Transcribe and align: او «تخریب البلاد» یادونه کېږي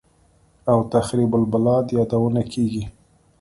او 0.71 0.77
«تخریب 0.93 1.31
البلاد» 1.39 1.85
یادونه 1.97 2.41
کېږي 2.53 2.83